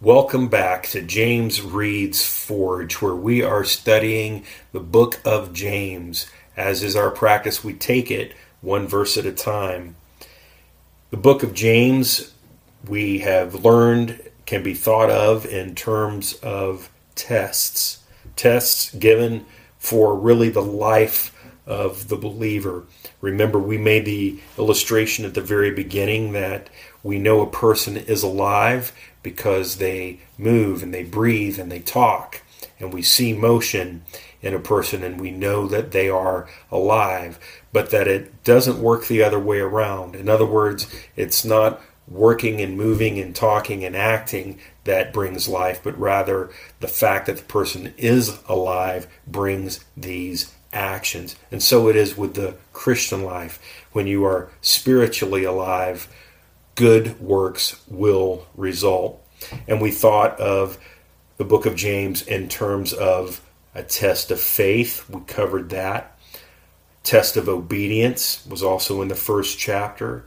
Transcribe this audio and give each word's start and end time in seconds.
Welcome 0.00 0.48
back 0.48 0.88
to 0.88 1.00
James 1.00 1.62
Reed's 1.62 2.26
Forge, 2.26 3.00
where 3.00 3.14
we 3.14 3.42
are 3.42 3.64
studying 3.64 4.44
the 4.72 4.80
book 4.80 5.20
of 5.24 5.52
James. 5.52 6.30
As 6.56 6.82
is 6.82 6.96
our 6.96 7.10
practice, 7.10 7.62
we 7.62 7.72
take 7.72 8.10
it 8.10 8.34
one 8.62 8.88
verse 8.88 9.16
at 9.16 9.26
a 9.26 9.32
time. 9.32 9.94
The 11.10 11.16
book 11.16 11.42
of 11.42 11.54
James, 11.54 12.32
we 12.88 13.20
have 13.20 13.64
learned, 13.64 14.28
can 14.44 14.62
be 14.62 14.74
thought 14.74 15.08
of 15.08 15.46
in 15.46 15.74
terms 15.74 16.34
of 16.42 16.90
tests. 17.14 18.02
Tests 18.34 18.92
given 18.94 19.46
for 19.78 20.16
really 20.16 20.48
the 20.48 20.62
life 20.62 21.32
of 21.66 22.08
the 22.08 22.16
believer. 22.16 22.84
Remember, 23.20 23.58
we 23.58 23.78
made 23.78 24.04
the 24.04 24.40
illustration 24.58 25.24
at 25.24 25.34
the 25.34 25.40
very 25.40 25.70
beginning 25.70 26.32
that 26.32 26.68
we 27.02 27.18
know 27.18 27.40
a 27.40 27.50
person 27.50 27.96
is 27.96 28.22
alive 28.22 28.92
because 29.22 29.76
they 29.76 30.20
move 30.36 30.82
and 30.82 30.92
they 30.92 31.04
breathe 31.04 31.58
and 31.58 31.70
they 31.70 31.80
talk. 31.80 32.42
And 32.78 32.92
we 32.92 33.02
see 33.02 33.32
motion 33.32 34.04
in 34.40 34.54
a 34.54 34.58
person 34.58 35.04
and 35.04 35.20
we 35.20 35.30
know 35.30 35.68
that 35.68 35.92
they 35.92 36.08
are 36.08 36.48
alive, 36.70 37.38
but 37.72 37.90
that 37.90 38.08
it 38.08 38.42
doesn't 38.42 38.82
work 38.82 39.06
the 39.06 39.22
other 39.22 39.38
way 39.38 39.60
around. 39.60 40.16
In 40.16 40.28
other 40.28 40.46
words, 40.46 40.92
it's 41.16 41.44
not 41.44 41.80
working 42.08 42.60
and 42.60 42.76
moving 42.76 43.18
and 43.18 43.34
talking 43.34 43.84
and 43.84 43.96
acting 43.96 44.58
that 44.84 45.12
brings 45.12 45.48
life, 45.48 45.80
but 45.82 45.98
rather 45.98 46.50
the 46.80 46.88
fact 46.88 47.26
that 47.26 47.36
the 47.36 47.44
person 47.44 47.94
is 47.96 48.40
alive 48.48 49.06
brings 49.26 49.84
these 49.96 50.52
actions. 50.72 51.36
And 51.50 51.62
so 51.62 51.88
it 51.88 51.96
is 51.96 52.16
with 52.16 52.34
the 52.34 52.56
Christian 52.72 53.24
life. 53.24 53.60
When 53.92 54.06
you 54.06 54.24
are 54.24 54.50
spiritually 54.60 55.44
alive, 55.44 56.08
good 56.74 57.20
works 57.20 57.82
will 57.88 58.46
result. 58.56 59.24
And 59.68 59.80
we 59.80 59.90
thought 59.90 60.38
of 60.40 60.78
the 61.36 61.44
book 61.44 61.66
of 61.66 61.76
James 61.76 62.22
in 62.22 62.48
terms 62.48 62.92
of 62.92 63.40
a 63.74 63.82
test 63.82 64.30
of 64.30 64.40
faith. 64.40 65.08
We 65.08 65.20
covered 65.22 65.70
that. 65.70 66.18
Test 67.02 67.36
of 67.36 67.48
obedience 67.48 68.46
was 68.46 68.62
also 68.62 69.02
in 69.02 69.08
the 69.08 69.14
first 69.14 69.58
chapter, 69.58 70.24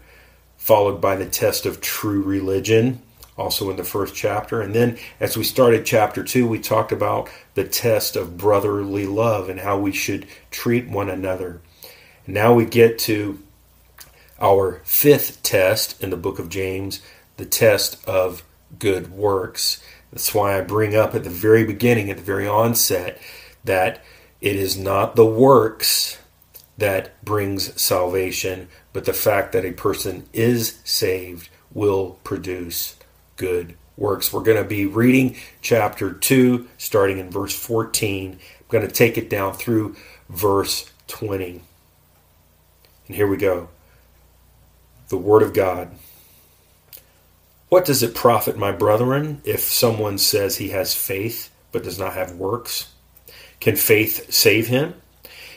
followed 0.58 1.00
by 1.00 1.16
the 1.16 1.26
test 1.26 1.66
of 1.66 1.80
true 1.80 2.22
religion, 2.22 3.02
also 3.38 3.70
in 3.70 3.76
the 3.76 3.84
first 3.84 4.16
chapter. 4.16 4.62
And 4.62 4.74
then 4.74 4.98
as 5.20 5.38
we 5.38 5.44
started 5.44 5.86
chapter 5.86 6.24
two, 6.24 6.48
we 6.48 6.60
talked 6.60 6.92
about 6.92 7.30
the 7.54 7.64
test 7.64 8.16
of 8.16 8.38
brotherly 8.38 9.06
love 9.06 9.50
and 9.50 9.60
how 9.60 9.78
we 9.78 9.92
should 9.92 10.28
treat 10.52 10.88
one 10.88 11.10
another. 11.10 11.62
Now 12.28 12.54
we 12.54 12.66
get 12.66 12.98
to 13.00 13.40
our 14.40 14.82
fifth 14.84 15.44
test 15.44 16.02
in 16.02 16.10
the 16.10 16.18
book 16.18 16.40
of 16.40 16.50
James, 16.50 17.02
the 17.38 17.46
test 17.46 18.04
of 18.08 18.44
good 18.80 19.12
works. 19.12 19.82
That's 20.12 20.34
why 20.34 20.58
I 20.58 20.62
bring 20.62 20.96
up 20.96 21.14
at 21.16 21.24
the 21.24 21.30
very 21.30 21.66
beginning, 21.66 22.10
at 22.10 22.18
the 22.18 22.24
very 22.24 22.48
onset, 22.48 23.22
that 23.64 24.04
it 24.42 24.56
is 24.56 24.78
not 24.78 25.16
the 25.16 25.26
works 25.26 26.18
that 26.78 27.24
brings 27.24 27.80
salvation, 27.82 28.68
but 28.92 29.06
the 29.06 29.14
fact 29.14 29.52
that 29.54 29.66
a 29.66 29.72
person 29.72 30.28
is 30.34 30.80
saved 30.84 31.50
will 31.74 32.20
produce 32.24 32.98
good 33.36 33.76
works. 33.98 34.32
We're 34.32 34.44
going 34.44 34.62
to 34.62 34.68
be 34.68 34.86
reading 34.86 35.36
chapter 35.62 36.12
2, 36.12 36.68
starting 36.78 37.18
in 37.18 37.30
verse 37.30 37.58
14. 37.58 38.34
I'm 38.34 38.40
going 38.70 38.86
to 38.86 38.92
take 38.92 39.18
it 39.18 39.30
down 39.30 39.54
through 39.54 39.96
verse 40.30 40.92
20. 41.08 41.62
And 43.08 43.16
here 43.16 43.28
we 43.28 43.38
go. 43.38 43.70
The 45.10 45.18
Word 45.18 45.44
of 45.44 45.54
God. 45.54 45.92
What 47.70 47.86
does 47.86 48.04
it 48.04 48.16
profit, 48.16 48.58
my 48.58 48.72
brethren, 48.72 49.42
if 49.44 49.62
someone 49.62 50.18
says 50.18 50.58
he 50.58 50.70
has 50.70 50.94
faith 50.94 51.52
but 51.72 51.84
does 51.84 52.00
not 52.00 52.14
have 52.14 52.36
works? 52.36 52.92
Can 53.60 53.76
faith 53.76 54.32
save 54.32 54.68
him? 54.68 54.94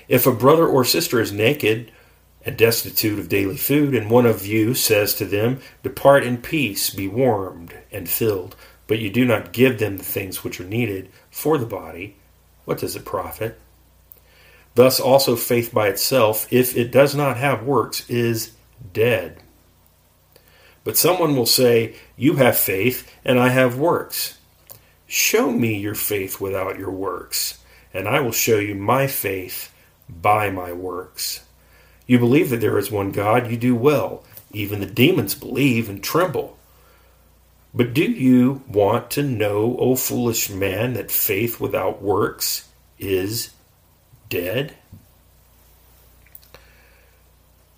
If 0.08 0.26
a 0.26 0.32
brother 0.32 0.66
or 0.66 0.84
sister 0.84 1.20
is 1.20 1.32
naked 1.32 1.92
and 2.44 2.56
destitute 2.56 3.18
of 3.18 3.28
daily 3.28 3.56
food, 3.56 3.94
and 3.94 4.10
one 4.10 4.26
of 4.26 4.46
you 4.46 4.74
says 4.74 5.14
to 5.14 5.24
them, 5.24 5.60
Depart 5.82 6.24
in 6.24 6.38
peace, 6.38 6.90
be 6.90 7.08
warmed 7.08 7.74
and 7.90 8.08
filled, 8.08 8.56
but 8.86 8.98
you 8.98 9.10
do 9.10 9.24
not 9.24 9.52
give 9.52 9.78
them 9.78 9.98
the 9.98 10.04
things 10.04 10.42
which 10.42 10.60
are 10.60 10.64
needed 10.64 11.10
for 11.30 11.58
the 11.58 11.66
body, 11.66 12.16
what 12.64 12.78
does 12.78 12.96
it 12.96 13.04
profit? 13.04 13.58
Thus 14.74 15.00
also 15.00 15.36
faith 15.36 15.72
by 15.72 15.88
itself, 15.88 16.46
if 16.52 16.76
it 16.76 16.92
does 16.92 17.14
not 17.14 17.36
have 17.36 17.64
works, 17.64 18.08
is 18.08 18.52
dead. 18.92 19.42
But 20.84 20.96
someone 20.96 21.34
will 21.34 21.46
say, 21.46 21.96
You 22.16 22.36
have 22.36 22.56
faith, 22.56 23.10
and 23.24 23.38
I 23.38 23.48
have 23.48 23.78
works. 23.78 24.38
Show 25.06 25.50
me 25.50 25.76
your 25.76 25.94
faith 25.94 26.40
without 26.40 26.78
your 26.78 26.90
works, 26.90 27.58
and 27.92 28.06
I 28.06 28.20
will 28.20 28.32
show 28.32 28.58
you 28.58 28.74
my 28.74 29.06
faith 29.06 29.74
by 30.08 30.50
my 30.50 30.72
works. 30.72 31.40
You 32.08 32.18
believe 32.18 32.48
that 32.50 32.60
there 32.60 32.78
is 32.78 32.90
one 32.90 33.12
God, 33.12 33.48
you 33.48 33.56
do 33.56 33.76
well. 33.76 34.24
Even 34.50 34.80
the 34.80 34.86
demons 34.86 35.34
believe 35.34 35.90
and 35.90 36.02
tremble. 36.02 36.58
But 37.74 37.92
do 37.92 38.02
you 38.02 38.62
want 38.66 39.10
to 39.12 39.22
know, 39.22 39.76
O 39.78 39.94
foolish 39.94 40.48
man, 40.48 40.94
that 40.94 41.10
faith 41.10 41.60
without 41.60 42.02
works 42.02 42.66
is 42.98 43.50
dead? 44.30 44.74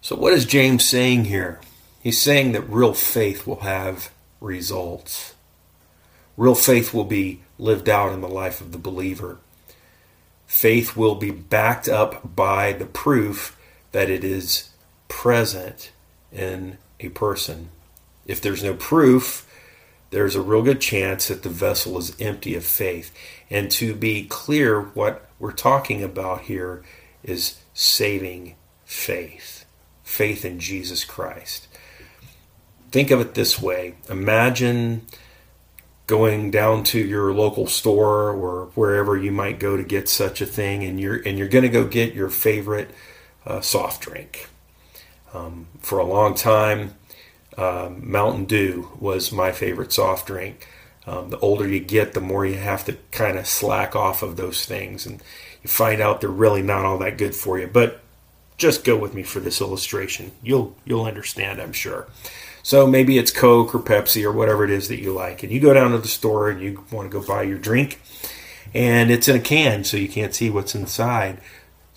So, 0.00 0.14
what 0.14 0.32
is 0.32 0.44
James 0.44 0.84
saying 0.84 1.24
here? 1.24 1.60
He's 2.00 2.22
saying 2.22 2.52
that 2.52 2.62
real 2.62 2.94
faith 2.94 3.48
will 3.48 3.60
have 3.60 4.10
results. 4.40 5.34
Real 6.36 6.54
faith 6.54 6.94
will 6.94 7.04
be 7.04 7.40
lived 7.58 7.88
out 7.88 8.12
in 8.12 8.20
the 8.20 8.28
life 8.28 8.60
of 8.60 8.70
the 8.70 8.78
believer. 8.78 9.38
Faith 10.46 10.96
will 10.96 11.16
be 11.16 11.32
backed 11.32 11.88
up 11.88 12.34
by 12.34 12.72
the 12.72 12.86
proof 12.86 13.56
that 13.92 14.10
it 14.10 14.24
is 14.24 14.70
present 15.08 15.90
in 16.32 16.78
a 16.98 17.08
person. 17.10 17.70
If 18.26 18.40
there's 18.40 18.62
no 18.62 18.74
proof, 18.74 19.46
there's 20.10 20.34
a 20.34 20.42
real 20.42 20.62
good 20.62 20.80
chance 20.80 21.28
that 21.28 21.42
the 21.42 21.48
vessel 21.48 21.98
is 21.98 22.16
empty 22.20 22.54
of 22.54 22.64
faith. 22.64 23.12
And 23.48 23.70
to 23.72 23.94
be 23.94 24.24
clear, 24.24 24.80
what 24.80 25.28
we're 25.38 25.52
talking 25.52 26.02
about 26.02 26.42
here 26.42 26.82
is 27.22 27.60
saving 27.74 28.56
faith 28.84 29.60
faith 30.10 30.44
in 30.44 30.58
Jesus 30.58 31.04
Christ. 31.04 31.68
Think 32.90 33.12
of 33.12 33.20
it 33.20 33.34
this 33.34 33.62
way 33.62 33.94
Imagine 34.08 35.06
going 36.08 36.50
down 36.50 36.82
to 36.82 36.98
your 36.98 37.32
local 37.32 37.68
store 37.68 38.30
or 38.30 38.66
wherever 38.74 39.16
you 39.16 39.30
might 39.30 39.60
go 39.60 39.76
to 39.76 39.84
get 39.84 40.08
such 40.08 40.40
a 40.40 40.46
thing 40.46 40.82
and 40.82 40.98
you're 40.98 41.16
and 41.16 41.38
you're 41.38 41.48
going 41.48 41.62
to 41.62 41.68
go 41.68 41.84
get 41.84 42.14
your 42.14 42.28
favorite 42.28 42.90
uh, 43.46 43.60
soft 43.60 44.02
drink. 44.02 44.48
Um, 45.32 45.68
for 45.80 45.98
a 45.98 46.04
long 46.04 46.34
time 46.34 46.94
uh, 47.56 47.90
mountain 47.98 48.46
dew 48.46 48.88
was 48.98 49.32
my 49.32 49.52
favorite 49.52 49.92
soft 49.92 50.26
drink. 50.26 50.66
Um, 51.06 51.30
the 51.30 51.38
older 51.38 51.66
you 51.66 51.80
get 51.80 52.12
the 52.12 52.20
more 52.20 52.46
you 52.46 52.56
have 52.56 52.84
to 52.86 52.96
kind 53.10 53.38
of 53.38 53.46
slack 53.46 53.96
off 53.96 54.22
of 54.22 54.36
those 54.36 54.64
things 54.64 55.06
and 55.06 55.22
you 55.62 55.68
find 55.68 56.00
out 56.00 56.20
they're 56.20 56.30
really 56.30 56.62
not 56.62 56.84
all 56.84 56.98
that 56.98 57.18
good 57.18 57.34
for 57.34 57.58
you. 57.58 57.66
But 57.66 58.00
just 58.56 58.84
go 58.84 58.96
with 58.96 59.14
me 59.14 59.22
for 59.22 59.40
this 59.40 59.60
illustration. 59.60 60.32
You'll 60.42 60.76
you'll 60.84 61.04
understand 61.04 61.60
i'm 61.60 61.72
sure. 61.72 62.06
So 62.62 62.86
maybe 62.86 63.16
it's 63.16 63.30
Coke 63.30 63.74
or 63.74 63.78
Pepsi 63.78 64.22
or 64.22 64.32
whatever 64.32 64.64
it 64.64 64.70
is 64.70 64.88
that 64.88 65.00
you 65.00 65.12
like. 65.14 65.42
And 65.42 65.50
you 65.50 65.60
go 65.60 65.72
down 65.72 65.92
to 65.92 65.98
the 65.98 66.08
store 66.08 66.50
and 66.50 66.60
you 66.60 66.84
want 66.92 67.10
to 67.10 67.18
go 67.18 67.26
buy 67.26 67.42
your 67.42 67.58
drink, 67.58 68.00
and 68.74 69.10
it's 69.10 69.28
in 69.28 69.36
a 69.36 69.40
can, 69.40 69.82
so 69.82 69.96
you 69.96 70.08
can't 70.08 70.34
see 70.34 70.50
what's 70.50 70.74
inside. 70.74 71.38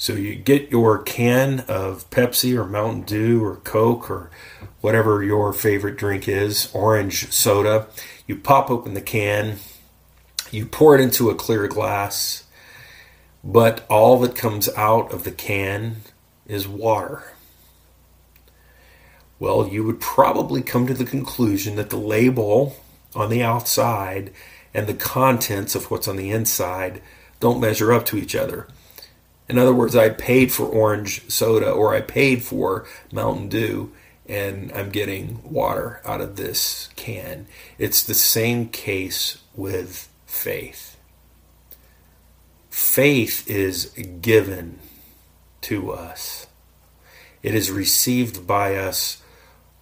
So 0.03 0.15
you 0.15 0.35
get 0.35 0.69
your 0.69 1.01
can 1.01 1.61
of 1.61 2.09
Pepsi 2.09 2.57
or 2.57 2.65
Mountain 2.65 3.03
Dew 3.03 3.41
or 3.41 3.55
Coke 3.55 4.11
or 4.11 4.31
whatever 4.81 5.23
your 5.23 5.53
favorite 5.53 5.95
drink 5.95 6.27
is, 6.27 6.69
orange 6.73 7.31
soda. 7.31 7.87
You 8.27 8.35
pop 8.35 8.69
open 8.69 8.95
the 8.95 9.01
can, 9.01 9.59
you 10.51 10.65
pour 10.65 10.93
it 10.93 10.99
into 10.99 11.29
a 11.29 11.35
clear 11.35 11.69
glass, 11.69 12.43
but 13.45 13.85
all 13.89 14.19
that 14.19 14.35
comes 14.35 14.67
out 14.75 15.09
of 15.13 15.23
the 15.23 15.31
can 15.31 16.01
is 16.45 16.67
water. 16.67 17.31
Well, 19.39 19.69
you 19.69 19.85
would 19.85 20.01
probably 20.01 20.61
come 20.61 20.85
to 20.87 20.93
the 20.93 21.05
conclusion 21.05 21.77
that 21.77 21.91
the 21.91 21.95
label 21.95 22.75
on 23.15 23.29
the 23.29 23.41
outside 23.41 24.33
and 24.73 24.85
the 24.85 24.93
contents 24.93 25.75
of 25.75 25.89
what's 25.89 26.09
on 26.09 26.17
the 26.17 26.31
inside 26.31 27.01
don't 27.39 27.61
measure 27.61 27.93
up 27.93 28.05
to 28.07 28.17
each 28.17 28.35
other. 28.35 28.67
In 29.49 29.57
other 29.57 29.73
words, 29.73 29.95
I 29.95 30.09
paid 30.09 30.51
for 30.51 30.65
orange 30.65 31.29
soda 31.29 31.69
or 31.69 31.93
I 31.93 32.01
paid 32.01 32.43
for 32.43 32.85
Mountain 33.11 33.49
Dew 33.49 33.91
and 34.25 34.71
I'm 34.73 34.89
getting 34.89 35.41
water 35.43 36.01
out 36.05 36.21
of 36.21 36.37
this 36.37 36.89
can. 36.95 37.47
It's 37.77 38.03
the 38.03 38.13
same 38.13 38.69
case 38.69 39.41
with 39.53 40.09
faith. 40.25 40.97
Faith 42.69 43.49
is 43.49 43.87
given 44.21 44.79
to 45.61 45.91
us. 45.91 46.47
It 47.41 47.53
is 47.53 47.69
received 47.69 48.47
by 48.47 48.75
us 48.75 49.21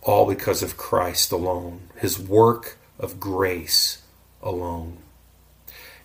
all 0.01 0.27
because 0.27 0.63
of 0.63 0.77
Christ 0.77 1.31
alone, 1.31 1.89
his 1.99 2.19
work 2.19 2.77
of 2.97 3.19
grace 3.19 4.01
alone. 4.41 4.97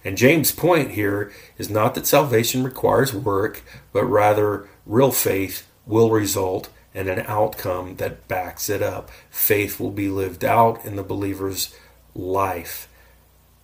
And 0.06 0.16
James' 0.16 0.52
point 0.52 0.92
here 0.92 1.32
is 1.58 1.68
not 1.68 1.96
that 1.96 2.06
salvation 2.06 2.62
requires 2.62 3.12
work, 3.12 3.64
but 3.92 4.04
rather 4.04 4.68
real 4.86 5.10
faith 5.10 5.66
will 5.84 6.10
result 6.10 6.68
in 6.94 7.08
an 7.08 7.24
outcome 7.26 7.96
that 7.96 8.28
backs 8.28 8.68
it 8.68 8.82
up. 8.82 9.10
Faith 9.30 9.80
will 9.80 9.90
be 9.90 10.08
lived 10.08 10.44
out 10.44 10.84
in 10.84 10.94
the 10.94 11.02
believer's 11.02 11.74
life, 12.14 12.86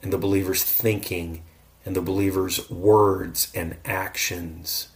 in 0.03 0.11
the 0.11 0.19
believer's 0.19 0.65
thinking, 0.65 1.45
in 1.87 1.93
the 1.93 2.03
believer's 2.03 2.69
words 2.69 3.53
and 3.55 3.77
actions. 3.85 4.89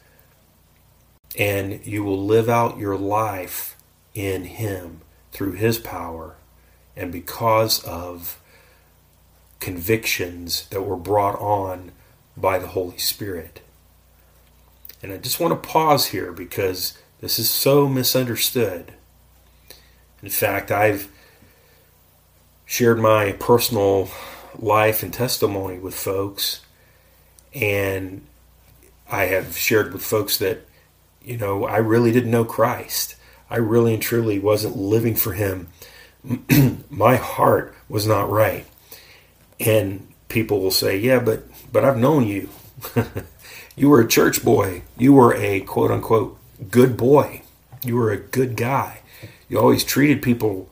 And 1.38 1.80
you 1.86 2.02
will 2.02 2.26
live 2.26 2.48
out 2.48 2.76
your 2.76 2.96
life 2.96 3.76
in 4.14 4.46
Him 4.46 5.02
through 5.30 5.52
His 5.52 5.78
power 5.78 6.34
and 6.96 7.12
because 7.12 7.84
of 7.84 8.40
convictions 9.60 10.66
that 10.68 10.82
were 10.82 10.96
brought 10.96 11.40
on 11.40 11.92
by 12.36 12.58
the 12.58 12.68
Holy 12.68 12.98
Spirit. 12.98 13.60
And 15.02 15.12
I 15.12 15.18
just 15.18 15.40
want 15.40 15.52
to 15.52 15.68
pause 15.68 16.06
here 16.06 16.32
because 16.32 16.98
this 17.20 17.38
is 17.38 17.48
so 17.48 17.88
misunderstood. 17.88 18.92
In 20.22 20.30
fact, 20.30 20.70
I've 20.70 21.10
shared 22.64 22.98
my 22.98 23.32
personal 23.32 24.08
life 24.58 25.02
and 25.02 25.12
testimony 25.12 25.78
with 25.78 25.94
folks, 25.94 26.60
and 27.54 28.26
I 29.10 29.26
have 29.26 29.56
shared 29.56 29.92
with 29.92 30.02
folks 30.02 30.36
that, 30.38 30.66
you 31.24 31.36
know, 31.36 31.64
I 31.64 31.76
really 31.78 32.12
didn't 32.12 32.30
know 32.30 32.44
Christ. 32.44 33.16
I 33.48 33.56
really 33.56 33.94
and 33.94 34.02
truly 34.02 34.38
wasn't 34.38 34.76
living 34.76 35.14
for 35.14 35.32
Him. 35.32 35.68
my 36.90 37.16
heart 37.16 37.74
was 37.88 38.06
not 38.06 38.28
right. 38.28 38.66
And 39.58 40.08
people 40.28 40.60
will 40.60 40.70
say, 40.70 40.98
"Yeah, 40.98 41.20
but 41.20 41.44
but 41.72 41.84
I've 41.84 41.98
known 41.98 42.26
you. 42.26 42.48
you 43.76 43.88
were 43.88 44.00
a 44.00 44.08
church 44.08 44.44
boy. 44.44 44.82
You 44.96 45.12
were 45.12 45.34
a 45.34 45.60
quote 45.60 45.90
unquote 45.90 46.38
good 46.70 46.96
boy. 46.96 47.42
You 47.84 47.96
were 47.96 48.10
a 48.10 48.18
good 48.18 48.56
guy. 48.56 49.00
You 49.48 49.58
always 49.58 49.84
treated 49.84 50.22
people 50.22 50.68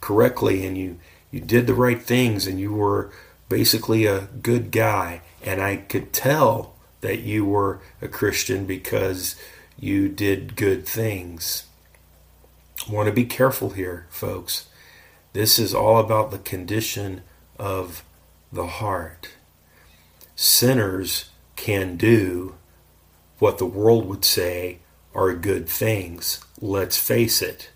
correctly 0.00 0.66
and 0.66 0.76
you 0.76 0.98
you 1.30 1.40
did 1.40 1.66
the 1.66 1.74
right 1.74 2.02
things 2.02 2.46
and 2.46 2.60
you 2.60 2.72
were 2.72 3.10
basically 3.48 4.06
a 4.06 4.28
good 4.42 4.70
guy 4.70 5.22
and 5.42 5.60
I 5.60 5.76
could 5.76 6.12
tell 6.12 6.74
that 7.00 7.20
you 7.20 7.44
were 7.44 7.80
a 8.00 8.08
Christian 8.08 8.64
because 8.64 9.36
you 9.78 10.08
did 10.08 10.56
good 10.56 10.86
things. 10.86 11.64
I 12.88 12.92
want 12.92 13.08
to 13.08 13.12
be 13.12 13.24
careful 13.24 13.70
here, 13.70 14.06
folks. 14.08 14.68
This 15.32 15.58
is 15.58 15.74
all 15.74 15.98
about 15.98 16.30
the 16.30 16.38
condition 16.38 17.22
of 17.58 18.04
the 18.54 18.66
heart. 18.66 19.30
Sinners 20.36 21.30
can 21.56 21.96
do 21.96 22.54
what 23.38 23.58
the 23.58 23.66
world 23.66 24.06
would 24.06 24.24
say 24.24 24.78
are 25.14 25.34
good 25.34 25.68
things. 25.68 26.40
Let's 26.60 26.96
face 26.96 27.42
it. 27.42 27.70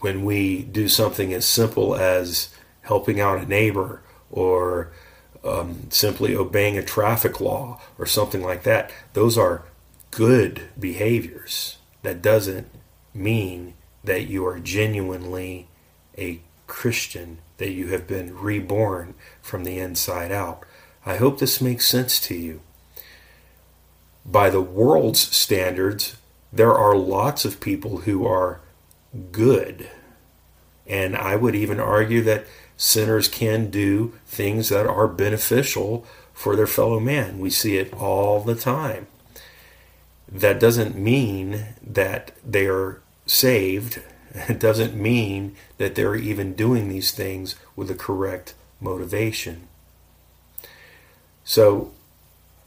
When 0.00 0.24
we 0.24 0.62
do 0.62 0.88
something 0.88 1.32
as 1.32 1.46
simple 1.46 1.96
as 1.96 2.54
helping 2.82 3.20
out 3.20 3.42
a 3.42 3.46
neighbor 3.46 4.02
or 4.30 4.92
um, 5.44 5.90
simply 5.90 6.34
obeying 6.34 6.76
a 6.76 6.82
traffic 6.82 7.40
law 7.40 7.80
or 7.98 8.06
something 8.06 8.42
like 8.42 8.64
that, 8.64 8.90
those 9.12 9.38
are 9.38 9.64
good 10.10 10.62
behaviors. 10.78 11.78
That 12.02 12.22
doesn't 12.22 12.68
mean 13.14 13.74
that 14.04 14.26
you 14.26 14.46
are 14.46 14.58
genuinely 14.58 15.68
a 16.16 16.40
Christian 16.68 17.38
that 17.56 17.72
you 17.72 17.88
have 17.88 18.06
been 18.06 18.38
reborn 18.38 19.14
from 19.42 19.64
the 19.64 19.78
inside 19.78 20.30
out. 20.30 20.62
I 21.04 21.16
hope 21.16 21.38
this 21.38 21.60
makes 21.60 21.88
sense 21.88 22.20
to 22.20 22.36
you. 22.36 22.60
By 24.24 24.50
the 24.50 24.62
world's 24.62 25.20
standards, 25.20 26.16
there 26.52 26.74
are 26.74 26.96
lots 26.96 27.44
of 27.44 27.60
people 27.60 27.98
who 27.98 28.24
are 28.26 28.60
good. 29.32 29.90
And 30.86 31.16
I 31.16 31.34
would 31.34 31.54
even 31.54 31.80
argue 31.80 32.22
that 32.22 32.46
sinners 32.76 33.28
can 33.28 33.70
do 33.70 34.14
things 34.26 34.68
that 34.68 34.86
are 34.86 35.08
beneficial 35.08 36.06
for 36.32 36.54
their 36.54 36.66
fellow 36.66 37.00
man. 37.00 37.38
We 37.40 37.50
see 37.50 37.76
it 37.76 37.92
all 37.92 38.40
the 38.40 38.54
time. 38.54 39.08
That 40.30 40.60
doesn't 40.60 40.96
mean 40.96 41.64
that 41.82 42.32
they 42.46 42.66
are 42.66 43.00
saved 43.26 44.00
it 44.48 44.58
doesn't 44.58 44.94
mean 44.94 45.56
that 45.78 45.94
they're 45.94 46.16
even 46.16 46.54
doing 46.54 46.88
these 46.88 47.12
things 47.12 47.56
with 47.76 47.88
the 47.88 47.94
correct 47.94 48.54
motivation. 48.80 49.68
So 51.44 51.92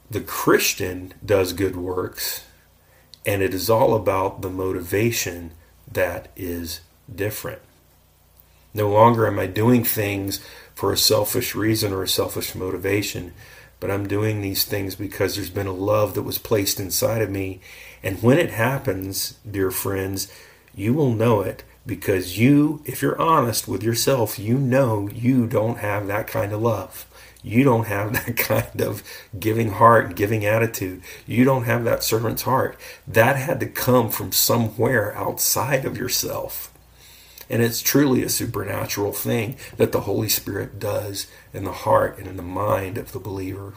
the 0.09 0.21
Christian 0.21 1.13
does 1.25 1.53
good 1.53 1.75
works, 1.75 2.45
and 3.25 3.41
it 3.41 3.53
is 3.53 3.69
all 3.69 3.95
about 3.95 4.41
the 4.41 4.49
motivation 4.49 5.51
that 5.91 6.29
is 6.35 6.81
different. 7.13 7.61
No 8.73 8.89
longer 8.89 9.27
am 9.27 9.39
I 9.39 9.47
doing 9.47 9.83
things 9.83 10.39
for 10.73 10.91
a 10.91 10.97
selfish 10.97 11.55
reason 11.55 11.93
or 11.93 12.03
a 12.03 12.07
selfish 12.07 12.55
motivation, 12.55 13.33
but 13.79 13.91
I'm 13.91 14.07
doing 14.07 14.41
these 14.41 14.63
things 14.63 14.95
because 14.95 15.35
there's 15.35 15.49
been 15.49 15.67
a 15.67 15.73
love 15.73 16.13
that 16.13 16.23
was 16.23 16.37
placed 16.37 16.79
inside 16.79 17.21
of 17.21 17.29
me. 17.29 17.59
And 18.03 18.21
when 18.23 18.37
it 18.37 18.51
happens, 18.51 19.35
dear 19.49 19.71
friends, 19.71 20.31
you 20.75 20.93
will 20.93 21.13
know 21.13 21.41
it 21.41 21.63
because 21.85 22.37
you, 22.37 22.81
if 22.85 23.01
you're 23.01 23.19
honest 23.19 23.67
with 23.67 23.83
yourself, 23.83 24.37
you 24.37 24.57
know 24.57 25.09
you 25.09 25.47
don't 25.47 25.79
have 25.79 26.07
that 26.07 26.27
kind 26.27 26.53
of 26.53 26.61
love. 26.61 27.05
You 27.43 27.63
don't 27.63 27.87
have 27.87 28.13
that 28.25 28.37
kind 28.37 28.81
of 28.81 29.03
giving 29.39 29.71
heart, 29.71 30.15
giving 30.15 30.45
attitude. 30.45 31.01
You 31.25 31.43
don't 31.43 31.63
have 31.63 31.83
that 31.83 32.03
servant's 32.03 32.43
heart. 32.43 32.77
That 33.07 33.35
had 33.35 33.59
to 33.61 33.67
come 33.67 34.09
from 34.09 34.31
somewhere 34.31 35.15
outside 35.15 35.85
of 35.85 35.97
yourself. 35.97 36.67
And 37.49 37.61
it's 37.61 37.81
truly 37.81 38.23
a 38.23 38.29
supernatural 38.29 39.11
thing 39.11 39.57
that 39.75 39.91
the 39.91 40.01
Holy 40.01 40.29
Spirit 40.29 40.79
does 40.79 41.27
in 41.53 41.65
the 41.65 41.73
heart 41.73 42.17
and 42.17 42.27
in 42.27 42.37
the 42.37 42.43
mind 42.43 42.97
of 42.97 43.11
the 43.11 43.19
believer. 43.19 43.73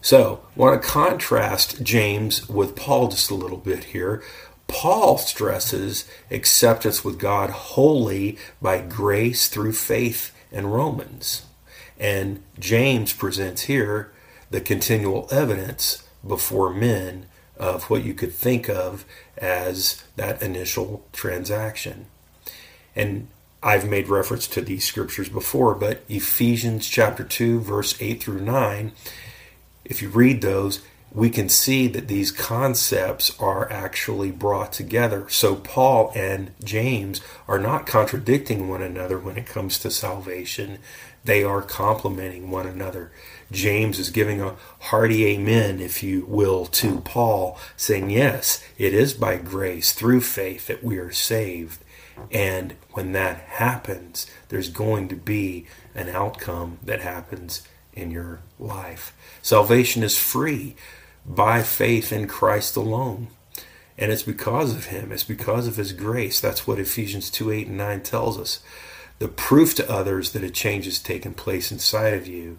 So, 0.00 0.40
I 0.54 0.58
want 0.58 0.82
to 0.82 0.88
contrast 0.88 1.82
James 1.82 2.48
with 2.48 2.76
Paul 2.76 3.08
just 3.08 3.30
a 3.30 3.34
little 3.34 3.56
bit 3.56 3.84
here. 3.84 4.22
Paul 4.66 5.18
stresses 5.18 6.08
acceptance 6.30 7.04
with 7.04 7.18
God 7.18 7.50
wholly 7.50 8.38
by 8.60 8.80
grace 8.80 9.48
through 9.48 9.72
faith 9.72 10.34
in 10.50 10.66
Romans. 10.66 11.46
And 11.98 12.42
James 12.58 13.12
presents 13.12 13.62
here 13.62 14.12
the 14.50 14.60
continual 14.60 15.28
evidence 15.30 16.06
before 16.26 16.72
men 16.72 17.26
of 17.56 17.84
what 17.84 18.04
you 18.04 18.14
could 18.14 18.32
think 18.32 18.68
of 18.68 19.04
as 19.38 20.02
that 20.16 20.42
initial 20.42 21.04
transaction. 21.12 22.06
And 22.96 23.28
I've 23.62 23.88
made 23.88 24.08
reference 24.08 24.46
to 24.48 24.60
these 24.60 24.84
scriptures 24.84 25.28
before, 25.28 25.74
but 25.74 26.02
Ephesians 26.08 26.86
chapter 26.86 27.24
2, 27.24 27.60
verse 27.60 28.00
8 28.00 28.22
through 28.22 28.40
9, 28.40 28.92
if 29.84 30.02
you 30.02 30.08
read 30.10 30.42
those, 30.42 30.82
we 31.14 31.30
can 31.30 31.48
see 31.48 31.86
that 31.86 32.08
these 32.08 32.32
concepts 32.32 33.38
are 33.38 33.70
actually 33.70 34.32
brought 34.32 34.72
together. 34.72 35.28
So, 35.28 35.54
Paul 35.54 36.10
and 36.14 36.50
James 36.62 37.20
are 37.46 37.60
not 37.60 37.86
contradicting 37.86 38.68
one 38.68 38.82
another 38.82 39.18
when 39.18 39.38
it 39.38 39.46
comes 39.46 39.78
to 39.78 39.90
salvation, 39.90 40.80
they 41.24 41.44
are 41.44 41.62
complementing 41.62 42.50
one 42.50 42.66
another. 42.66 43.12
James 43.52 43.98
is 44.00 44.10
giving 44.10 44.42
a 44.42 44.56
hearty 44.80 45.24
amen, 45.26 45.80
if 45.80 46.02
you 46.02 46.26
will, 46.26 46.66
to 46.66 47.00
Paul, 47.00 47.58
saying, 47.76 48.10
Yes, 48.10 48.62
it 48.76 48.92
is 48.92 49.14
by 49.14 49.36
grace 49.36 49.92
through 49.92 50.20
faith 50.20 50.66
that 50.66 50.82
we 50.82 50.98
are 50.98 51.12
saved. 51.12 51.78
And 52.30 52.74
when 52.92 53.12
that 53.12 53.38
happens, 53.38 54.26
there's 54.48 54.68
going 54.68 55.08
to 55.08 55.16
be 55.16 55.66
an 55.94 56.08
outcome 56.08 56.78
that 56.82 57.00
happens 57.00 57.62
in 57.92 58.10
your 58.10 58.40
life. 58.58 59.16
Salvation 59.42 60.02
is 60.02 60.18
free 60.18 60.74
by 61.26 61.62
faith 61.62 62.12
in 62.12 62.28
Christ 62.28 62.76
alone. 62.76 63.28
And 63.96 64.10
it's 64.10 64.22
because 64.22 64.74
of 64.74 64.86
him, 64.86 65.12
it's 65.12 65.24
because 65.24 65.66
of 65.66 65.76
his 65.76 65.92
grace. 65.92 66.40
That's 66.40 66.66
what 66.66 66.80
Ephesians 66.80 67.30
2 67.30 67.50
8 67.50 67.66
and 67.68 67.78
9 67.78 68.02
tells 68.02 68.38
us. 68.38 68.60
The 69.20 69.28
proof 69.28 69.74
to 69.76 69.90
others 69.90 70.32
that 70.32 70.42
a 70.42 70.50
change 70.50 70.86
has 70.86 70.98
taken 70.98 71.34
place 71.34 71.70
inside 71.70 72.14
of 72.14 72.26
you 72.26 72.58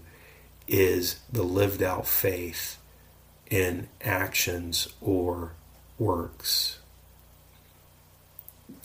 is 0.68 1.20
the 1.32 1.44
lived 1.44 1.84
out 1.84 2.08
faith 2.08 2.78
in 3.52 3.90
actions 4.02 4.88
or 5.02 5.54
works. 6.00 6.80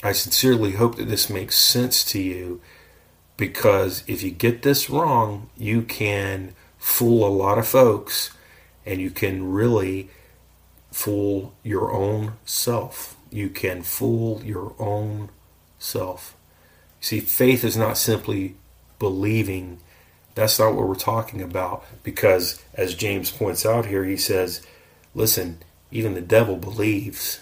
I 0.03 0.13
sincerely 0.13 0.73
hope 0.73 0.97
that 0.97 1.09
this 1.09 1.31
makes 1.31 1.57
sense 1.57 2.05
to 2.07 2.21
you 2.21 2.61
because 3.37 4.03
if 4.07 4.23
you 4.23 4.31
get 4.31 4.63
this 4.63 4.91
wrong, 4.91 5.49
you 5.57 5.83
can 5.83 6.55
fool 6.79 7.27
a 7.27 7.29
lot 7.29 7.59
of 7.59 7.67
folks 7.67 8.31
and 8.85 9.01
you 9.01 9.11
can 9.11 9.53
really 9.53 10.11
fool 10.91 11.55
your 11.63 11.93
own 11.93 12.35
self. 12.45 13.17
You 13.31 13.49
can 13.49 13.83
fool 13.83 14.43
your 14.45 14.75
own 14.79 15.31
self. 15.79 16.37
See, 17.01 17.21
faith 17.21 17.65
is 17.65 17.77
not 17.77 17.97
simply 17.97 18.57
believing. 18.99 19.81
That's 20.35 20.59
not 20.59 20.75
what 20.75 20.89
we're 20.89 20.95
talking 20.95 21.43
about 21.43 21.85
because, 22.03 22.63
as 22.75 22.95
James 22.95 23.31
points 23.31 23.65
out 23.65 23.87
here, 23.87 24.05
he 24.05 24.17
says, 24.17 24.67
listen, 25.15 25.59
even 25.91 26.15
the 26.15 26.21
devil 26.21 26.57
believes. 26.57 27.41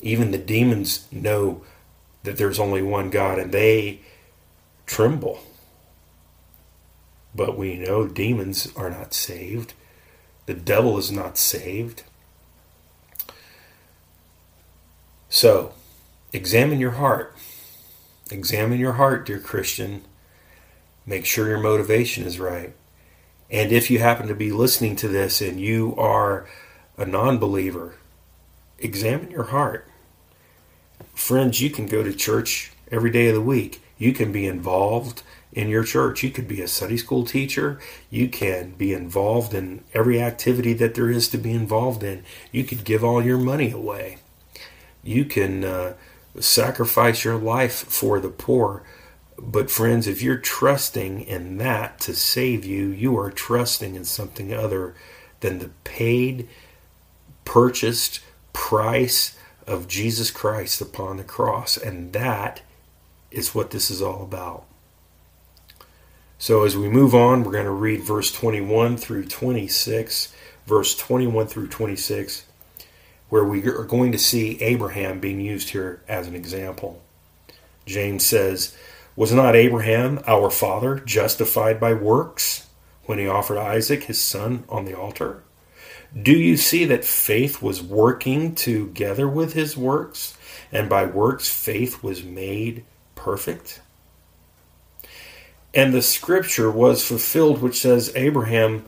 Even 0.00 0.30
the 0.30 0.38
demons 0.38 1.06
know 1.10 1.62
that 2.22 2.36
there's 2.36 2.58
only 2.58 2.82
one 2.82 3.10
God 3.10 3.38
and 3.38 3.52
they 3.52 4.00
tremble. 4.86 5.40
But 7.34 7.56
we 7.56 7.76
know 7.76 8.06
demons 8.06 8.72
are 8.76 8.90
not 8.90 9.14
saved. 9.14 9.74
The 10.48 10.54
devil 10.54 10.96
is 10.96 11.12
not 11.12 11.36
saved. 11.36 12.04
So, 15.28 15.74
examine 16.32 16.80
your 16.80 16.92
heart. 16.92 17.36
Examine 18.30 18.80
your 18.80 18.94
heart, 18.94 19.26
dear 19.26 19.40
Christian. 19.40 20.04
Make 21.04 21.26
sure 21.26 21.48
your 21.48 21.60
motivation 21.60 22.24
is 22.24 22.40
right. 22.40 22.72
And 23.50 23.72
if 23.72 23.90
you 23.90 23.98
happen 23.98 24.26
to 24.28 24.34
be 24.34 24.50
listening 24.50 24.96
to 24.96 25.08
this 25.08 25.42
and 25.42 25.60
you 25.60 25.94
are 25.98 26.48
a 26.96 27.04
non 27.04 27.36
believer, 27.36 27.96
examine 28.78 29.30
your 29.30 29.50
heart. 29.52 29.86
Friends, 31.12 31.60
you 31.60 31.68
can 31.68 31.84
go 31.84 32.02
to 32.02 32.14
church 32.14 32.72
every 32.90 33.10
day 33.10 33.28
of 33.28 33.34
the 33.34 33.42
week. 33.42 33.82
You 33.98 34.14
can 34.14 34.32
be 34.32 34.46
involved 34.46 35.22
in 35.52 35.68
your 35.68 35.84
church. 35.84 36.22
You 36.22 36.30
could 36.30 36.48
be 36.48 36.60
a 36.60 36.68
Sunday 36.68 36.96
school 36.96 37.24
teacher. 37.24 37.78
You 38.10 38.28
can 38.28 38.72
be 38.72 38.92
involved 38.92 39.54
in 39.54 39.84
every 39.94 40.20
activity 40.20 40.74
that 40.74 40.94
there 40.94 41.10
is 41.10 41.28
to 41.28 41.38
be 41.38 41.52
involved 41.52 42.02
in. 42.02 42.24
You 42.52 42.64
could 42.64 42.84
give 42.84 43.02
all 43.02 43.22
your 43.22 43.38
money 43.38 43.70
away. 43.70 44.18
You 45.02 45.24
can 45.24 45.64
uh, 45.64 45.94
sacrifice 46.38 47.24
your 47.24 47.36
life 47.36 47.74
for 47.74 48.20
the 48.20 48.28
poor. 48.28 48.82
But, 49.40 49.70
friends, 49.70 50.06
if 50.06 50.20
you're 50.20 50.36
trusting 50.36 51.22
in 51.22 51.58
that 51.58 52.00
to 52.00 52.14
save 52.14 52.64
you, 52.64 52.88
you 52.88 53.16
are 53.18 53.30
trusting 53.30 53.94
in 53.94 54.04
something 54.04 54.52
other 54.52 54.94
than 55.40 55.60
the 55.60 55.70
paid, 55.84 56.48
purchased 57.44 58.20
price 58.52 59.38
of 59.66 59.86
Jesus 59.86 60.30
Christ 60.30 60.80
upon 60.80 61.18
the 61.18 61.24
cross. 61.24 61.76
And 61.76 62.12
that 62.12 62.62
is 63.30 63.54
what 63.54 63.70
this 63.70 63.90
is 63.90 64.02
all 64.02 64.22
about. 64.22 64.64
So 66.40 66.62
as 66.62 66.76
we 66.76 66.88
move 66.88 67.16
on, 67.16 67.42
we're 67.42 67.50
going 67.50 67.64
to 67.64 67.72
read 67.72 68.02
verse 68.02 68.30
21 68.30 68.96
through 68.96 69.24
26, 69.24 70.32
verse 70.66 70.96
21 70.96 71.48
through 71.48 71.66
26, 71.66 72.44
where 73.28 73.42
we 73.42 73.66
are 73.66 73.82
going 73.82 74.12
to 74.12 74.18
see 74.18 74.62
Abraham 74.62 75.18
being 75.18 75.40
used 75.40 75.70
here 75.70 76.00
as 76.06 76.28
an 76.28 76.36
example. 76.36 77.02
James 77.86 78.24
says, 78.24 78.76
Was 79.16 79.32
not 79.32 79.56
Abraham, 79.56 80.20
our 80.28 80.48
father, 80.48 81.00
justified 81.00 81.80
by 81.80 81.92
works 81.92 82.68
when 83.06 83.18
he 83.18 83.26
offered 83.26 83.58
Isaac, 83.58 84.04
his 84.04 84.20
son, 84.20 84.62
on 84.68 84.84
the 84.84 84.96
altar? 84.96 85.42
Do 86.22 86.32
you 86.32 86.56
see 86.56 86.84
that 86.84 87.04
faith 87.04 87.60
was 87.60 87.82
working 87.82 88.54
together 88.54 89.28
with 89.28 89.54
his 89.54 89.76
works, 89.76 90.38
and 90.70 90.88
by 90.88 91.04
works 91.04 91.50
faith 91.50 92.00
was 92.04 92.22
made 92.22 92.84
perfect? 93.16 93.80
And 95.74 95.92
the 95.92 96.02
scripture 96.02 96.70
was 96.70 97.06
fulfilled, 97.06 97.60
which 97.60 97.80
says, 97.80 98.12
Abraham 98.14 98.84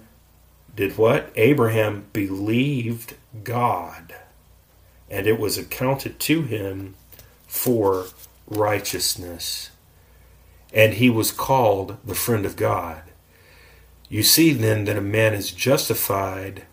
did 0.75 0.97
what? 0.97 1.31
Abraham 1.37 2.07
believed 2.13 3.15
God, 3.45 4.15
and 5.11 5.27
it 5.27 5.39
was 5.39 5.59
accounted 5.59 6.19
to 6.21 6.43
him 6.43 6.95
for 7.47 8.07
righteousness. 8.47 9.71
And 10.73 10.95
he 10.95 11.11
was 11.11 11.33
called 11.33 11.99
the 12.05 12.15
friend 12.15 12.47
of 12.47 12.57
God. 12.57 13.03
You 14.09 14.23
see 14.23 14.53
then 14.53 14.85
that 14.85 14.97
a 14.97 15.03
man 15.03 15.35
is 15.35 15.53
justified 15.53 16.65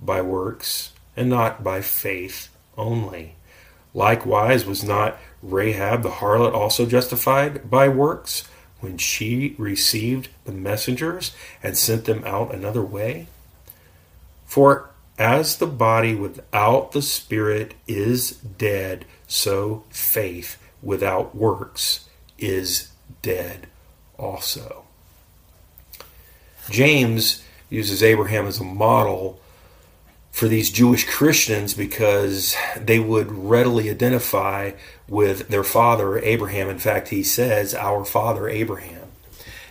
by 0.00 0.20
works 0.20 0.92
and 1.16 1.30
not 1.30 1.64
by 1.64 1.80
faith 1.80 2.48
only. 2.76 3.36
Likewise, 3.94 4.66
was 4.66 4.82
not 4.82 5.18
Rahab 5.42 6.02
the 6.02 6.10
harlot 6.10 6.52
also 6.52 6.84
justified 6.84 7.70
by 7.70 7.88
works 7.88 8.48
when 8.80 8.98
she 8.98 9.54
received 9.58 10.28
the 10.44 10.52
messengers 10.52 11.34
and 11.62 11.76
sent 11.76 12.04
them 12.04 12.22
out 12.24 12.54
another 12.54 12.82
way? 12.82 13.26
For 14.46 14.90
as 15.18 15.56
the 15.56 15.66
body 15.66 16.14
without 16.14 16.92
the 16.92 17.02
spirit 17.02 17.74
is 17.86 18.32
dead, 18.32 19.04
so 19.26 19.84
faith 19.90 20.58
without 20.82 21.34
works 21.34 22.08
is 22.38 22.90
dead 23.22 23.66
also. 24.18 24.84
James 26.70 27.42
uses 27.70 28.02
Abraham 28.02 28.46
as 28.46 28.58
a 28.58 28.64
model 28.64 29.40
for 30.34 30.48
these 30.48 30.68
Jewish 30.68 31.08
Christians 31.08 31.74
because 31.74 32.56
they 32.76 32.98
would 32.98 33.30
readily 33.30 33.88
identify 33.88 34.72
with 35.08 35.46
their 35.46 35.62
father 35.62 36.18
Abraham. 36.18 36.68
In 36.68 36.80
fact, 36.80 37.10
he 37.10 37.22
says, 37.22 37.72
Our 37.72 38.04
father 38.04 38.48
Abraham. 38.48 39.06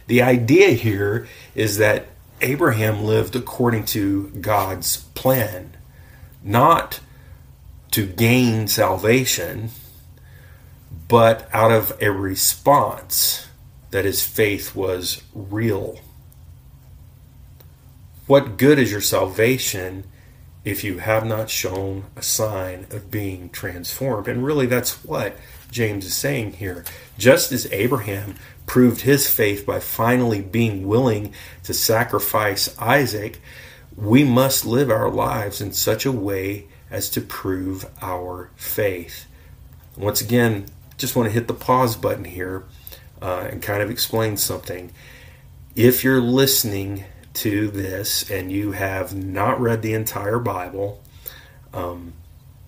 The 0.07 0.21
idea 0.21 0.69
here 0.69 1.27
is 1.53 1.79
that 1.79 2.05
Abraham 2.39 3.03
lived 3.03 3.35
according 3.35 3.83
to 3.87 4.29
God's 4.29 5.03
plan, 5.15 5.75
not 6.41 7.01
to 7.91 8.05
gain 8.05 8.69
salvation, 8.69 9.69
but 11.09 11.49
out 11.51 11.71
of 11.71 11.91
a 11.99 12.09
response 12.09 13.49
that 13.91 14.05
his 14.05 14.25
faith 14.25 14.73
was 14.73 15.23
real. 15.33 15.99
What 18.27 18.57
good 18.57 18.79
is 18.79 18.93
your 18.93 19.01
salvation 19.01 20.05
if 20.65 20.83
you 20.83 20.99
have 20.99 21.25
not 21.25 21.49
shown 21.49 22.05
a 22.15 22.21
sign 22.21 22.87
of 22.89 23.11
being 23.11 23.49
transformed. 23.49 24.27
And 24.27 24.45
really, 24.45 24.65
that's 24.65 25.03
what 25.03 25.37
James 25.71 26.05
is 26.05 26.13
saying 26.13 26.53
here. 26.53 26.85
Just 27.17 27.51
as 27.51 27.71
Abraham 27.71 28.35
proved 28.65 29.01
his 29.01 29.29
faith 29.29 29.65
by 29.65 29.79
finally 29.79 30.41
being 30.41 30.87
willing 30.87 31.33
to 31.63 31.73
sacrifice 31.73 32.77
Isaac, 32.79 33.41
we 33.95 34.23
must 34.23 34.65
live 34.65 34.89
our 34.89 35.09
lives 35.09 35.59
in 35.59 35.73
such 35.73 36.05
a 36.05 36.11
way 36.11 36.65
as 36.89 37.09
to 37.09 37.21
prove 37.21 37.85
our 38.01 38.49
faith. 38.55 39.25
Once 39.97 40.21
again, 40.21 40.65
just 40.97 41.15
want 41.15 41.27
to 41.27 41.33
hit 41.33 41.47
the 41.47 41.53
pause 41.53 41.95
button 41.95 42.25
here 42.25 42.63
uh, 43.21 43.47
and 43.51 43.61
kind 43.61 43.81
of 43.81 43.89
explain 43.89 44.37
something. 44.37 44.91
If 45.75 46.03
you're 46.03 46.21
listening 46.21 47.03
to 47.33 47.67
this 47.69 48.29
and 48.29 48.51
you 48.51 48.71
have 48.71 49.15
not 49.15 49.59
read 49.59 49.81
the 49.81 49.93
entire 49.93 50.39
Bible, 50.39 51.01
um, 51.73 52.13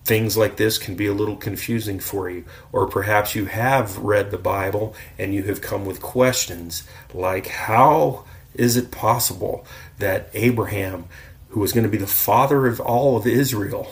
things 0.03 0.37
like 0.37 0.55
this 0.55 0.77
can 0.77 0.95
be 0.95 1.07
a 1.07 1.13
little 1.13 1.35
confusing 1.35 1.99
for 1.99 2.29
you. 2.29 2.45
Or 2.71 2.87
perhaps 2.87 3.35
you 3.35 3.45
have 3.45 3.97
read 3.97 4.31
the 4.31 4.37
Bible 4.37 4.95
and 5.17 5.33
you 5.33 5.43
have 5.43 5.61
come 5.61 5.85
with 5.85 6.01
questions 6.01 6.83
like, 7.13 7.47
how 7.47 8.25
is 8.53 8.77
it 8.77 8.91
possible 8.91 9.65
that 9.99 10.29
Abraham, 10.33 11.05
who 11.49 11.59
was 11.59 11.73
going 11.73 11.83
to 11.83 11.89
be 11.89 11.97
the 11.97 12.07
father 12.07 12.67
of 12.67 12.79
all 12.79 13.17
of 13.17 13.27
Israel, 13.27 13.91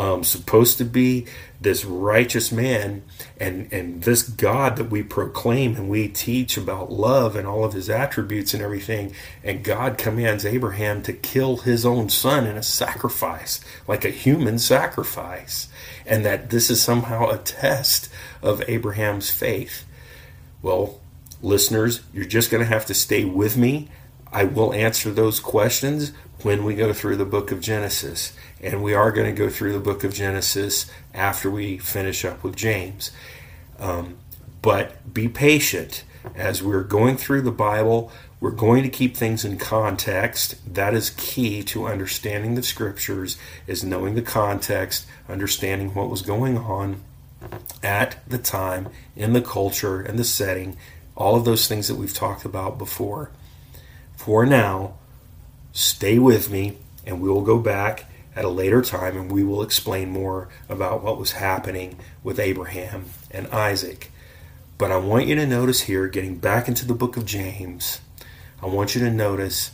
um, 0.00 0.24
supposed 0.24 0.78
to 0.78 0.84
be 0.84 1.26
this 1.60 1.84
righteous 1.84 2.50
man 2.50 3.02
and 3.38 3.70
and 3.70 4.02
this 4.02 4.22
God 4.22 4.76
that 4.76 4.90
we 4.90 5.02
proclaim 5.02 5.76
and 5.76 5.90
we 5.90 6.08
teach 6.08 6.56
about 6.56 6.90
love 6.90 7.36
and 7.36 7.46
all 7.46 7.66
of 7.66 7.74
his 7.74 7.90
attributes 7.90 8.54
and 8.54 8.62
everything. 8.62 9.14
And 9.44 9.62
God 9.62 9.98
commands 9.98 10.46
Abraham 10.46 11.02
to 11.02 11.12
kill 11.12 11.58
his 11.58 11.84
own 11.84 12.08
son 12.08 12.46
in 12.46 12.56
a 12.56 12.62
sacrifice 12.62 13.62
like 13.86 14.06
a 14.06 14.10
human 14.10 14.58
sacrifice. 14.58 15.68
And 16.06 16.24
that 16.24 16.48
this 16.48 16.70
is 16.70 16.82
somehow 16.82 17.28
a 17.28 17.36
test 17.36 18.10
of 18.42 18.62
Abraham's 18.66 19.30
faith. 19.30 19.84
Well 20.62 20.98
listeners 21.42 22.00
you're 22.14 22.24
just 22.24 22.50
going 22.50 22.62
to 22.62 22.68
have 22.68 22.86
to 22.86 22.94
stay 22.94 23.26
with 23.26 23.58
me. 23.58 23.88
I 24.32 24.44
will 24.44 24.72
answer 24.72 25.10
those 25.10 25.40
questions 25.40 26.12
when 26.42 26.64
we 26.64 26.74
go 26.74 26.92
through 26.92 27.16
the 27.16 27.24
book 27.24 27.52
of 27.52 27.60
Genesis. 27.60 28.32
And 28.60 28.82
we 28.82 28.94
are 28.94 29.12
going 29.12 29.34
to 29.34 29.38
go 29.38 29.50
through 29.50 29.72
the 29.72 29.80
book 29.80 30.04
of 30.04 30.14
Genesis 30.14 30.90
after 31.14 31.50
we 31.50 31.78
finish 31.78 32.24
up 32.24 32.42
with 32.42 32.56
James. 32.56 33.10
Um, 33.78 34.18
but 34.62 35.12
be 35.12 35.28
patient 35.28 36.04
as 36.34 36.62
we're 36.62 36.82
going 36.82 37.16
through 37.16 37.42
the 37.42 37.50
Bible. 37.50 38.12
We're 38.40 38.50
going 38.50 38.82
to 38.82 38.88
keep 38.88 39.16
things 39.16 39.44
in 39.44 39.58
context. 39.58 40.56
That 40.74 40.94
is 40.94 41.10
key 41.10 41.62
to 41.64 41.86
understanding 41.86 42.54
the 42.54 42.62
scriptures 42.62 43.36
is 43.66 43.84
knowing 43.84 44.14
the 44.14 44.22
context, 44.22 45.06
understanding 45.28 45.94
what 45.94 46.10
was 46.10 46.22
going 46.22 46.58
on 46.58 47.02
at 47.82 48.26
the 48.28 48.38
time 48.38 48.88
in 49.16 49.32
the 49.32 49.42
culture 49.42 50.00
and 50.00 50.18
the 50.18 50.24
setting, 50.24 50.76
all 51.16 51.36
of 51.36 51.44
those 51.44 51.68
things 51.68 51.88
that 51.88 51.96
we've 51.96 52.14
talked 52.14 52.44
about 52.44 52.78
before. 52.78 53.30
For 54.16 54.44
now, 54.44 54.94
stay 55.72 56.18
with 56.18 56.50
me 56.50 56.78
and 57.06 57.20
we 57.20 57.28
will 57.28 57.42
go 57.42 57.58
back 57.58 58.06
at 58.36 58.44
a 58.44 58.48
later 58.48 58.80
time, 58.80 59.16
and 59.16 59.30
we 59.30 59.42
will 59.42 59.62
explain 59.62 60.08
more 60.08 60.48
about 60.68 61.02
what 61.02 61.18
was 61.18 61.32
happening 61.32 61.98
with 62.22 62.38
Abraham 62.38 63.06
and 63.30 63.48
Isaac. 63.48 64.10
But 64.78 64.92
I 64.92 64.96
want 64.98 65.26
you 65.26 65.34
to 65.34 65.46
notice 65.46 65.82
here, 65.82 66.06
getting 66.06 66.36
back 66.36 66.68
into 66.68 66.86
the 66.86 66.94
book 66.94 67.16
of 67.16 67.26
James, 67.26 68.00
I 68.62 68.66
want 68.66 68.94
you 68.94 69.00
to 69.02 69.10
notice 69.10 69.72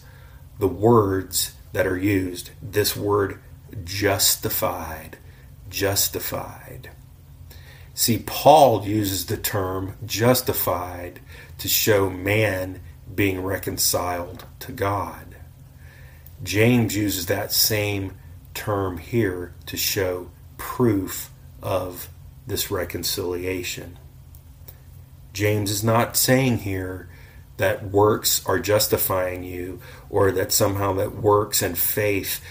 the 0.59 0.69
words 0.69 1.55
that 1.73 1.87
are 1.87 1.99
used. 1.99 2.51
This 2.63 2.97
word 2.97 3.41
justified. 3.85 5.19
Justified. 5.69 6.91
See, 7.95 8.23
Paul 8.25 8.87
uses 8.87 9.27
the 9.27 9.37
term 9.37 9.95
justified 10.05 11.21
to 11.59 11.69
show 11.69 12.09
man 12.09 12.81
being 13.15 13.43
reconciled 13.43 14.45
to 14.61 14.73
God. 14.73 15.26
James 16.43 16.97
uses 16.97 17.27
that 17.27 17.53
same 17.53 18.15
term 18.55 18.99
here 18.99 19.55
to 19.67 19.77
show 19.77 20.31
proof 20.59 21.31
of 21.63 22.09
this 22.47 22.71
reconciliation. 22.71 23.99
James 25.33 25.71
is 25.71 25.85
not 25.85 26.17
saying 26.17 26.59
here 26.59 27.09
that 27.57 27.85
works 27.85 28.45
are 28.47 28.59
justifying 28.59 29.43
you 29.43 29.81
or 30.09 30.31
that 30.33 30.53
somehow 30.53 30.93
that 30.95 31.17
works 31.17 31.63
and 31.63 31.77
faith 31.77 32.43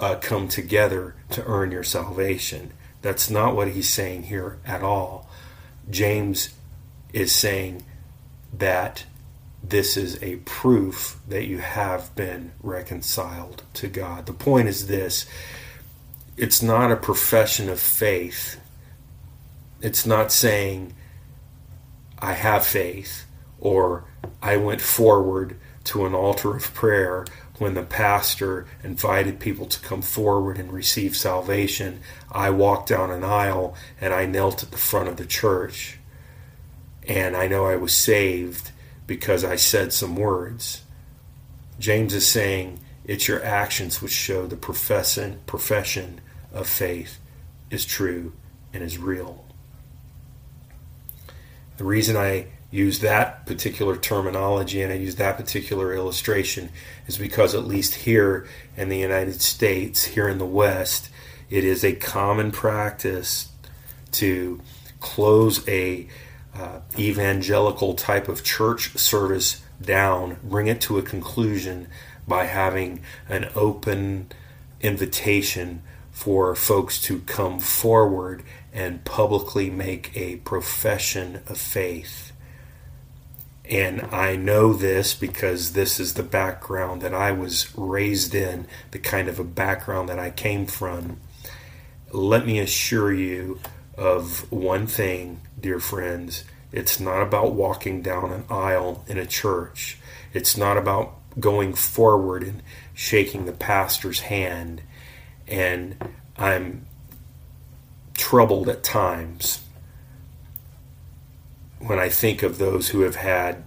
uh, 0.00 0.16
come 0.16 0.48
together 0.48 1.14
to 1.30 1.44
earn 1.44 1.70
your 1.70 1.84
salvation. 1.84 2.72
That's 3.02 3.30
not 3.30 3.54
what 3.54 3.68
he's 3.68 3.88
saying 3.88 4.24
here 4.24 4.58
at 4.64 4.82
all. 4.82 5.28
James 5.90 6.50
is 7.12 7.32
saying 7.32 7.84
that 8.52 9.04
this 9.62 9.96
is 9.96 10.20
a 10.22 10.36
proof 10.36 11.18
that 11.28 11.46
you 11.46 11.58
have 11.58 12.14
been 12.16 12.52
reconciled 12.62 13.62
to 13.74 13.88
God. 13.88 14.26
The 14.26 14.32
point 14.32 14.68
is 14.68 14.86
this 14.86 15.26
it's 16.36 16.62
not 16.62 16.90
a 16.90 16.96
profession 16.96 17.68
of 17.68 17.78
faith. 17.78 18.58
It's 19.80 20.06
not 20.06 20.32
saying, 20.32 20.94
I 22.18 22.32
have 22.32 22.66
faith, 22.66 23.26
or 23.60 24.04
I 24.40 24.56
went 24.56 24.80
forward 24.80 25.56
to 25.84 26.06
an 26.06 26.14
altar 26.14 26.56
of 26.56 26.72
prayer 26.74 27.26
when 27.58 27.74
the 27.74 27.82
pastor 27.82 28.66
invited 28.82 29.40
people 29.40 29.66
to 29.66 29.80
come 29.80 30.02
forward 30.02 30.58
and 30.58 30.72
receive 30.72 31.16
salvation. 31.16 32.00
I 32.30 32.50
walked 32.50 32.88
down 32.88 33.10
an 33.10 33.24
aisle 33.24 33.76
and 34.00 34.14
I 34.14 34.26
knelt 34.26 34.62
at 34.62 34.70
the 34.70 34.78
front 34.78 35.08
of 35.08 35.16
the 35.16 35.26
church. 35.26 35.98
And 37.06 37.36
I 37.36 37.48
know 37.48 37.66
I 37.66 37.76
was 37.76 37.92
saved 37.92 38.70
because 39.06 39.44
I 39.44 39.56
said 39.56 39.92
some 39.92 40.16
words. 40.16 40.82
James 41.78 42.14
is 42.14 42.26
saying 42.26 42.80
it's 43.04 43.28
your 43.28 43.42
actions 43.44 44.00
which 44.00 44.12
show 44.12 44.46
the 44.46 44.56
profession, 44.56 45.40
profession 45.46 46.20
of 46.52 46.68
faith 46.68 47.18
is 47.70 47.84
true 47.84 48.32
and 48.72 48.82
is 48.82 48.98
real. 48.98 49.44
The 51.78 51.84
reason 51.84 52.16
I 52.16 52.46
use 52.70 53.00
that 53.00 53.44
particular 53.46 53.96
terminology 53.96 54.82
and 54.82 54.92
I 54.92 54.96
use 54.96 55.16
that 55.16 55.36
particular 55.36 55.94
illustration 55.94 56.70
is 57.06 57.18
because, 57.18 57.54
at 57.54 57.66
least 57.66 57.94
here 57.94 58.46
in 58.76 58.88
the 58.88 58.98
United 58.98 59.42
States, 59.42 60.04
here 60.04 60.28
in 60.28 60.38
the 60.38 60.46
West, 60.46 61.10
it 61.50 61.64
is 61.64 61.84
a 61.84 61.94
common 61.94 62.50
practice 62.50 63.48
to 64.12 64.60
close 65.00 65.66
a 65.68 66.08
uh, 66.54 66.80
evangelical 66.98 67.94
type 67.94 68.28
of 68.28 68.44
church 68.44 68.96
service 68.96 69.62
down, 69.80 70.36
bring 70.42 70.66
it 70.66 70.80
to 70.82 70.98
a 70.98 71.02
conclusion 71.02 71.88
by 72.26 72.44
having 72.44 73.00
an 73.28 73.48
open 73.54 74.30
invitation 74.80 75.82
for 76.10 76.54
folks 76.54 77.00
to 77.00 77.20
come 77.20 77.58
forward 77.58 78.42
and 78.72 79.04
publicly 79.04 79.70
make 79.70 80.14
a 80.16 80.36
profession 80.36 81.42
of 81.46 81.58
faith. 81.58 82.32
And 83.64 84.02
I 84.12 84.36
know 84.36 84.72
this 84.72 85.14
because 85.14 85.72
this 85.72 85.98
is 86.00 86.14
the 86.14 86.22
background 86.22 87.00
that 87.02 87.14
I 87.14 87.32
was 87.32 87.72
raised 87.76 88.34
in, 88.34 88.66
the 88.90 88.98
kind 88.98 89.28
of 89.28 89.38
a 89.38 89.44
background 89.44 90.08
that 90.08 90.18
I 90.18 90.30
came 90.30 90.66
from. 90.66 91.18
Let 92.10 92.44
me 92.44 92.58
assure 92.58 93.12
you 93.12 93.60
of 93.96 94.50
one 94.50 94.86
thing, 94.86 95.40
dear 95.62 95.80
friends. 95.80 96.44
It's 96.72 96.98
not 97.00 97.22
about 97.22 97.52
walking 97.52 98.02
down 98.02 98.32
an 98.32 98.44
aisle 98.50 99.04
in 99.06 99.18
a 99.18 99.26
church. 99.26 99.98
It's 100.32 100.56
not 100.56 100.76
about 100.76 101.14
going 101.38 101.74
forward 101.74 102.42
and 102.42 102.62
shaking 102.94 103.46
the 103.46 103.52
pastor's 103.52 104.20
hand 104.20 104.82
and 105.48 105.96
I'm 106.36 106.86
troubled 108.14 108.68
at 108.68 108.82
times 108.82 109.62
when 111.78 111.98
I 111.98 112.08
think 112.08 112.42
of 112.42 112.58
those 112.58 112.90
who 112.90 113.00
have 113.00 113.16
had 113.16 113.64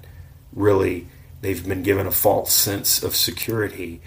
really, 0.53 1.07
they've 1.41 1.67
been 1.67 1.83
given 1.83 2.07
a 2.07 2.11
false 2.11 2.53
sense 2.53 3.03
of 3.03 3.15
security 3.15 4.01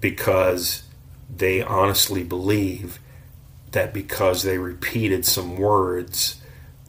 because 0.00 0.82
they 1.34 1.62
honestly 1.62 2.24
believe 2.24 2.98
that 3.70 3.94
because 3.94 4.42
they 4.42 4.58
repeated 4.58 5.24
some 5.24 5.56
words 5.56 6.41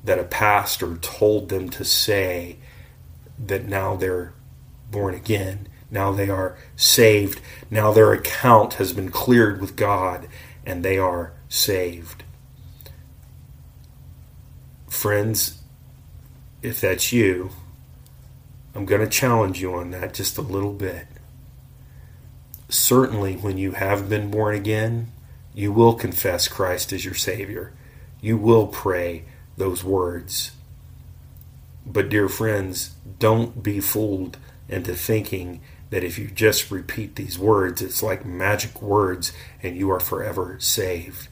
that 0.03 0.19
a 0.19 0.23
pastor 0.23 0.97
told 0.97 1.49
them 1.49 1.69
to 1.69 1.85
say, 1.85 2.57
that 3.39 3.65
now 3.65 3.95
they're 3.95 4.33
born 4.91 5.15
again 5.15 5.67
now 5.93 6.11
they 6.11 6.27
are 6.27 6.57
saved. 6.75 7.39
Now 7.69 7.93
their 7.93 8.11
account 8.13 8.73
has 8.73 8.93
been 8.93 9.11
cleared 9.11 9.61
with 9.61 9.75
God 9.75 10.27
and 10.65 10.83
they 10.83 10.97
are 10.97 11.33
saved. 11.47 12.23
Friends, 14.89 15.61
if 16.63 16.81
that's 16.81 17.13
you, 17.13 17.51
I'm 18.73 18.85
going 18.85 19.01
to 19.01 19.07
challenge 19.07 19.61
you 19.61 19.75
on 19.75 19.91
that 19.91 20.15
just 20.15 20.37
a 20.39 20.41
little 20.41 20.73
bit. 20.73 21.05
Certainly, 22.69 23.35
when 23.35 23.59
you 23.59 23.73
have 23.73 24.09
been 24.09 24.31
born 24.31 24.55
again, 24.55 25.11
you 25.53 25.71
will 25.71 25.93
confess 25.93 26.47
Christ 26.47 26.91
as 26.91 27.05
your 27.05 27.13
Savior. 27.13 27.71
You 28.19 28.35
will 28.35 28.65
pray 28.65 29.25
those 29.57 29.83
words. 29.83 30.51
But, 31.85 32.09
dear 32.09 32.29
friends, 32.29 32.95
don't 33.19 33.61
be 33.61 33.79
fooled 33.79 34.37
into 34.69 34.95
thinking 34.95 35.61
that 35.89 36.03
if 36.03 36.17
you 36.17 36.27
just 36.27 36.71
repeat 36.71 37.15
these 37.15 37.37
words, 37.37 37.81
it's 37.81 38.01
like 38.01 38.25
magic 38.25 38.81
words 38.81 39.31
and 39.61 39.77
you 39.77 39.91
are 39.91 39.99
forever 39.99 40.57
saved. 40.59 41.27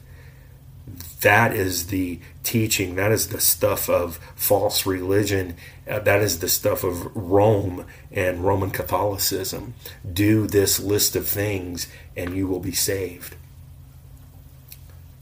That 1.22 1.54
is 1.54 1.88
the 1.88 2.20
teaching. 2.42 2.96
That 2.96 3.12
is 3.12 3.28
the 3.28 3.40
stuff 3.40 3.88
of 3.88 4.18
false 4.34 4.86
religion. 4.86 5.56
Uh, 5.88 6.00
that 6.00 6.20
is 6.20 6.40
the 6.40 6.48
stuff 6.48 6.84
of 6.84 7.14
Rome 7.16 7.86
and 8.10 8.44
Roman 8.44 8.70
Catholicism. 8.70 9.74
Do 10.12 10.46
this 10.46 10.78
list 10.78 11.16
of 11.16 11.26
things 11.26 11.88
and 12.16 12.36
you 12.36 12.46
will 12.46 12.60
be 12.60 12.72
saved. 12.72 13.36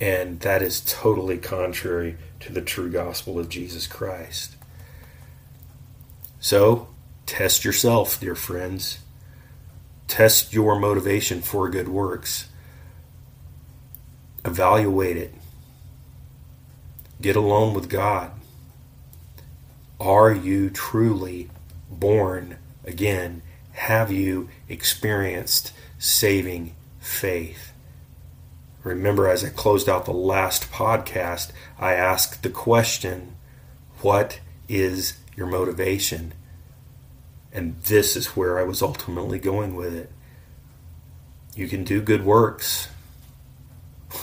And 0.00 0.40
that 0.40 0.62
is 0.62 0.82
totally 0.86 1.38
contrary 1.38 2.16
to 2.40 2.52
the 2.52 2.62
true 2.62 2.90
gospel 2.90 3.38
of 3.38 3.48
Jesus 3.48 3.86
Christ. 3.86 4.56
So, 6.40 6.88
test 7.26 7.64
yourself, 7.64 8.18
dear 8.18 8.34
friends. 8.34 9.00
Test 10.08 10.52
your 10.52 10.78
motivation 10.78 11.42
for 11.42 11.68
good 11.68 11.88
works. 11.88 12.48
Evaluate 14.44 15.16
it. 15.16 15.34
Get 17.20 17.36
alone 17.36 17.74
with 17.74 17.88
God. 17.88 18.32
Are 20.00 20.32
you 20.32 20.70
truly 20.70 21.50
born 21.90 22.56
again? 22.84 23.42
Have 23.72 24.10
you 24.10 24.48
experienced 24.68 25.72
saving 25.98 26.74
faith? 26.98 27.72
Remember, 28.82 29.28
as 29.28 29.44
I 29.44 29.50
closed 29.50 29.88
out 29.88 30.06
the 30.06 30.12
last 30.12 30.70
podcast, 30.70 31.52
I 31.78 31.94
asked 31.94 32.42
the 32.42 32.50
question 32.50 33.36
What 34.00 34.40
is 34.68 35.18
your 35.36 35.46
motivation? 35.46 36.32
And 37.52 37.80
this 37.82 38.16
is 38.16 38.36
where 38.36 38.58
I 38.58 38.62
was 38.62 38.80
ultimately 38.80 39.38
going 39.38 39.74
with 39.74 39.94
it. 39.94 40.10
You 41.54 41.68
can 41.68 41.84
do 41.84 42.00
good 42.00 42.24
works. 42.24 42.88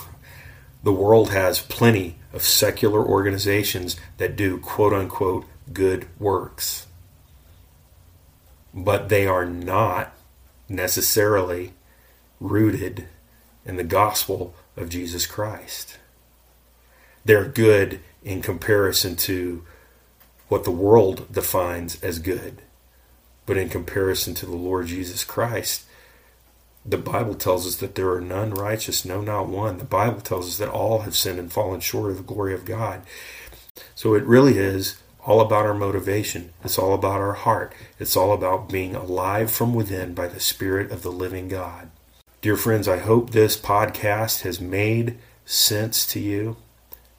The 0.83 0.93
world 0.93 1.31
has 1.31 1.59
plenty 1.59 2.17
of 2.31 2.43
secular 2.43 3.03
organizations 3.03 3.97
that 4.17 4.37
do 4.37 4.57
quote 4.57 4.93
unquote 4.93 5.45
good 5.73 6.07
works. 6.17 6.87
But 8.73 9.09
they 9.09 9.27
are 9.27 9.45
not 9.45 10.15
necessarily 10.69 11.73
rooted 12.39 13.07
in 13.67 13.75
the 13.75 13.83
gospel 13.83 14.55
of 14.75 14.89
Jesus 14.89 15.27
Christ. 15.27 15.97
They're 17.25 17.45
good 17.45 17.99
in 18.23 18.41
comparison 18.41 19.15
to 19.17 19.63
what 20.47 20.63
the 20.63 20.71
world 20.71 21.27
defines 21.31 22.01
as 22.01 22.19
good. 22.19 22.61
But 23.45 23.57
in 23.57 23.69
comparison 23.69 24.33
to 24.35 24.45
the 24.45 24.55
Lord 24.55 24.87
Jesus 24.87 25.23
Christ, 25.23 25.83
The 26.87 26.97
Bible 26.97 27.35
tells 27.35 27.67
us 27.67 27.75
that 27.77 27.95
there 27.95 28.09
are 28.13 28.21
none 28.21 28.51
righteous, 28.51 29.03
no, 29.03 29.19
not 29.19 29.49
one. 29.49 29.77
The 29.77 29.83
Bible 29.83 30.21
tells 30.21 30.47
us 30.47 30.57
that 30.57 30.69
all 30.69 30.99
have 30.99 31.17
sinned 31.17 31.37
and 31.37 31.51
fallen 31.51 31.81
short 31.81 32.11
of 32.11 32.17
the 32.17 32.23
glory 32.23 32.53
of 32.53 32.63
God. 32.63 33.01
So 33.93 34.13
it 34.13 34.23
really 34.23 34.57
is 34.57 34.97
all 35.25 35.41
about 35.41 35.65
our 35.65 35.73
motivation. 35.73 36.53
It's 36.63 36.79
all 36.79 36.93
about 36.93 37.19
our 37.19 37.33
heart. 37.33 37.73
It's 37.99 38.15
all 38.15 38.31
about 38.31 38.69
being 38.69 38.95
alive 38.95 39.51
from 39.51 39.73
within 39.73 40.13
by 40.13 40.29
the 40.29 40.39
Spirit 40.39 40.89
of 40.89 41.01
the 41.01 41.11
living 41.11 41.49
God. 41.49 41.89
Dear 42.39 42.55
friends, 42.55 42.87
I 42.87 42.97
hope 42.97 43.31
this 43.31 43.57
podcast 43.57 44.41
has 44.41 44.61
made 44.61 45.17
sense 45.43 46.05
to 46.07 46.19
you. 46.19 46.57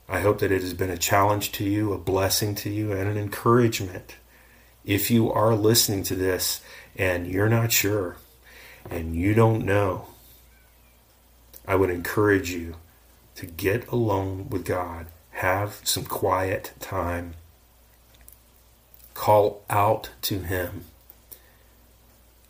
I 0.09 0.21
hope 0.21 0.39
that 0.39 0.53
it 0.53 0.61
has 0.61 0.75
been 0.75 0.91
a 0.91 0.97
challenge 0.97 1.51
to 1.53 1.65
you, 1.65 1.93
a 1.93 1.99
blessing 1.99 2.55
to 2.55 2.71
you, 2.71 2.93
and 2.93 3.11
an 3.11 3.17
encouragement. 3.17 4.15
If 4.85 5.11
you 5.11 5.33
are 5.33 5.57
listening 5.57 6.05
to 6.05 6.15
this 6.15 6.61
and 6.95 7.27
you're 7.27 7.49
not 7.49 7.73
sure 7.73 8.17
and 8.89 9.17
you 9.17 9.35
don't 9.35 9.65
know, 9.65 10.07
I 11.67 11.75
would 11.75 11.91
encourage 11.91 12.51
you 12.51 12.77
to 13.35 13.47
get 13.47 13.89
alone 13.89 14.49
with 14.49 14.65
God, 14.65 15.09
have 15.31 15.81
some 15.83 16.05
quiet 16.05 16.75
time, 16.79 17.35
call 19.15 19.65
out 19.69 20.11
to 20.23 20.39
Him, 20.39 20.85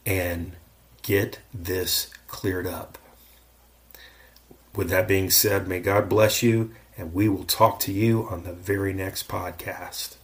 and 0.04 0.52
get 1.02 1.38
this 1.54 2.10
cleared 2.28 2.66
up. 2.66 2.98
With 4.76 4.90
that 4.90 5.08
being 5.08 5.30
said, 5.30 5.66
may 5.66 5.80
God 5.80 6.08
bless 6.08 6.42
you, 6.42 6.72
and 6.96 7.12
we 7.12 7.28
will 7.28 7.44
talk 7.44 7.80
to 7.80 7.92
you 7.92 8.28
on 8.30 8.44
the 8.44 8.52
very 8.52 8.92
next 8.92 9.26
podcast. 9.26 10.17